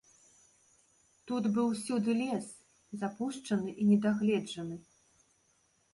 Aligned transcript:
Тут 1.31 1.43
быў 1.57 1.67
усюды 1.73 2.15
лес, 2.21 2.45
запушчаны 3.03 3.69
і 3.81 3.91
недагледжаны. 3.93 4.75